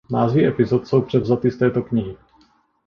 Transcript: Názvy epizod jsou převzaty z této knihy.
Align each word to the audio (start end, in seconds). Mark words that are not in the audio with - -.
Názvy 0.09 0.47
epizod 0.47 0.87
jsou 0.87 1.01
převzaty 1.01 1.51
z 1.51 1.57
této 1.57 1.83
knihy. 1.83 2.17